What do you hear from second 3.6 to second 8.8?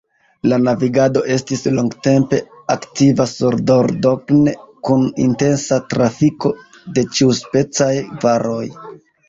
Dordogne, kun intensa trafiko de ĉiuspecaj varoj.